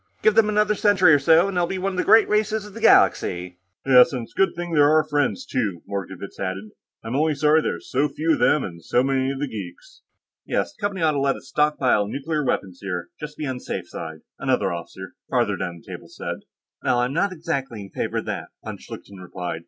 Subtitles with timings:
[0.23, 2.73] Give them another century or so and they'll be one of the great races of
[2.73, 6.71] the galaxy." "Yes, and it's a good thing they're our friends, too," Mordkovitz added.
[7.03, 10.01] "I'm only sorry there are so few of them, and so many of the geeks."
[10.43, 13.57] "Yes, the Company ought to let us stockpile nuclear weapons here, just to be on
[13.57, 16.37] the safe side," another officer, farther down the table, said.
[16.83, 19.59] "Well, I'm not exactly in favor of that," von Schlichten replied.